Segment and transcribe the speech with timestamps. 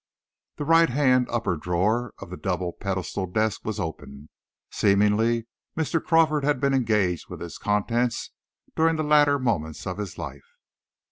[0.55, 4.29] The right hand upper drawer of the double pedestalled desk was open.
[4.71, 5.45] Seemingly,
[5.77, 6.03] Mr.
[6.03, 8.31] Crawford had been engaged with its contents
[8.75, 10.57] during the latter moments of his life.